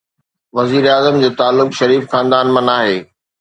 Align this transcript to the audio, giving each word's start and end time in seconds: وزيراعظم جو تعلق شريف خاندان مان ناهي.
وزيراعظم 0.57 1.19
جو 1.23 1.29
تعلق 1.41 1.69
شريف 1.81 2.03
خاندان 2.15 2.47
مان 2.55 2.65
ناهي. 2.73 2.99